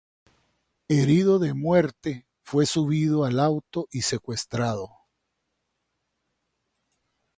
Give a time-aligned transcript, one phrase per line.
[0.87, 4.89] Herido de muerte, fue subido al auto y secuestrado.